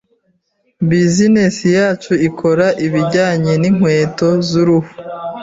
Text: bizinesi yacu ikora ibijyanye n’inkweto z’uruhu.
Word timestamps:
bizinesi 0.87 1.65
yacu 1.77 2.13
ikora 2.27 2.65
ibijyanye 2.85 3.53
n’inkweto 3.61 4.29
z’uruhu. 4.47 4.91